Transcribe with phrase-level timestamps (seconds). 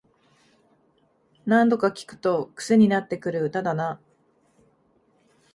[1.45, 4.01] 何度か聴くとクセになってくる歌だな